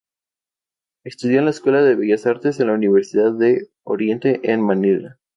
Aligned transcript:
Estudió 1.05 1.37
en 1.37 1.45
la 1.45 1.51
escuela 1.51 1.83
de 1.83 1.93
Bellas 1.93 2.25
Artes 2.25 2.59
en 2.59 2.65
la 2.65 2.73
Universidad 2.73 3.33
de 3.33 3.69
Oriente 3.83 4.51
en 4.51 4.59
Manila. 4.65 5.19